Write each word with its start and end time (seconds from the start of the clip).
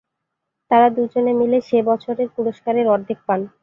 তারা 0.71 0.87
দুজনে 0.95 1.33
মিলে 1.39 1.57
সে 1.69 1.79
বছরের 1.89 2.27
পুরস্কারের 2.35 2.85
অর্ধেক 2.93 3.19
পান। 3.27 3.39